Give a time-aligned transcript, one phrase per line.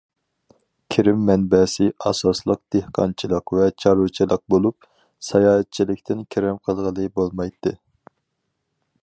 [0.93, 4.89] كىرىم مەنبەسى ئاساسلىق دېھقانچىلىق ۋە چارۋىچىلىق بولۇپ،
[5.29, 7.77] ساياھەتچىلىكتىن كىرىم قىلغىلى بولمايتتى.